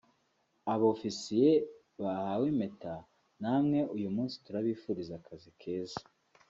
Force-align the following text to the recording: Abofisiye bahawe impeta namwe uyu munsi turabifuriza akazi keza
Abofisiye 0.73 1.51
bahawe 2.03 2.45
impeta 2.53 2.93
namwe 3.41 3.79
uyu 3.95 4.09
munsi 4.15 4.35
turabifuriza 4.43 5.13
akazi 5.19 5.51
keza 5.61 6.01